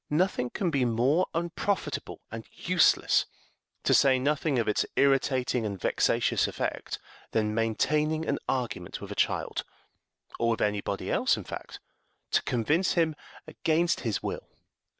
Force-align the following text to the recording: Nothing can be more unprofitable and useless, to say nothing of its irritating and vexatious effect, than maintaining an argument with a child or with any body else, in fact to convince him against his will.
Nothing 0.09 0.49
can 0.49 0.71
be 0.71 0.83
more 0.83 1.27
unprofitable 1.35 2.21
and 2.31 2.43
useless, 2.51 3.27
to 3.83 3.93
say 3.93 4.17
nothing 4.17 4.57
of 4.57 4.67
its 4.67 4.83
irritating 4.95 5.63
and 5.63 5.79
vexatious 5.79 6.47
effect, 6.47 6.97
than 7.33 7.53
maintaining 7.53 8.27
an 8.27 8.39
argument 8.49 8.99
with 8.99 9.11
a 9.11 9.15
child 9.15 9.63
or 10.39 10.49
with 10.49 10.61
any 10.61 10.81
body 10.81 11.11
else, 11.11 11.37
in 11.37 11.43
fact 11.43 11.79
to 12.31 12.41
convince 12.41 12.93
him 12.93 13.15
against 13.45 13.99
his 13.99 14.23
will. 14.23 14.49